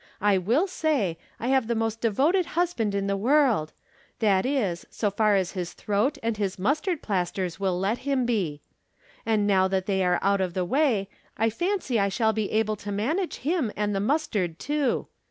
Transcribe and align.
I 0.19 0.39
wUl 0.39 0.65
say, 0.65 1.19
I 1.39 1.49
have 1.49 1.67
the 1.67 1.75
most 1.75 2.01
devoted 2.01 2.47
husband 2.57 2.95
in 2.95 3.05
the 3.05 3.15
world; 3.15 3.71
that 4.17 4.47
is, 4.47 4.83
so 4.89 5.11
far 5.11 5.35
as 5.35 5.51
his 5.51 5.73
throat 5.73 6.17
and 6.23 6.37
his 6.37 6.57
mustard 6.57 7.03
plas 7.03 7.29
ters 7.31 7.59
will 7.59 7.79
let 7.79 7.99
him 7.99 8.25
be. 8.25 8.63
And 9.27 9.45
now 9.45 9.67
that 9.67 9.85
they 9.85 10.03
are 10.03 10.17
out 10.23 10.41
of 10.41 10.55
the 10.55 10.65
way, 10.65 11.07
I 11.37 11.51
fancy 11.51 11.99
I 11.99 12.09
shall 12.09 12.33
be 12.33 12.49
able 12.49 12.77
to 12.77 12.91
manage 12.91 13.35
him 13.45 13.71
and 13.75 13.93
the 13.93 13.99
mustard, 13.99 14.57
too. 14.57 15.05